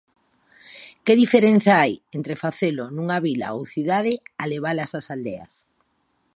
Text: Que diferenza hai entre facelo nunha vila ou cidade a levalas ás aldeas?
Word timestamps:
Que 1.05 1.13
diferenza 1.23 1.73
hai 1.81 1.93
entre 2.17 2.35
facelo 2.43 2.83
nunha 2.95 3.17
vila 3.27 3.47
ou 3.57 3.61
cidade 3.73 4.13
a 4.41 4.43
levalas 4.51 4.91
ás 4.99 5.07
aldeas? 5.15 5.53